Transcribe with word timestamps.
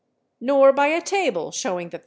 nor 0.39 0.73
by 0.73 0.87
a 0.87 0.99
table 1.01 1.51
showing 1.51 1.89
that 1.89 1.99
38. 1.99 1.99